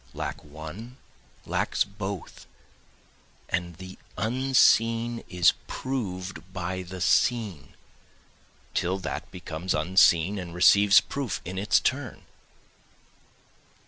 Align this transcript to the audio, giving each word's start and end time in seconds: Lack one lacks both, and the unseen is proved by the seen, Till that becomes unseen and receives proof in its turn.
Lack 0.15 0.43
one 0.43 0.97
lacks 1.45 1.83
both, 1.83 2.47
and 3.49 3.75
the 3.75 3.99
unseen 4.17 5.23
is 5.29 5.53
proved 5.67 6.51
by 6.51 6.81
the 6.81 6.99
seen, 6.99 7.75
Till 8.73 8.97
that 8.97 9.29
becomes 9.29 9.75
unseen 9.75 10.39
and 10.39 10.55
receives 10.55 11.01
proof 11.01 11.39
in 11.45 11.59
its 11.59 11.79
turn. 11.79 12.23